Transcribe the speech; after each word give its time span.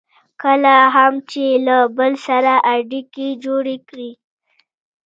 کله 0.43 0.75
هم 0.95 1.13
چې 1.31 1.43
له 1.67 1.77
بل 1.97 2.11
سره 2.27 2.53
اړیکې 2.73 3.27
جوړې 3.43 3.75
کړئ. 3.89 4.11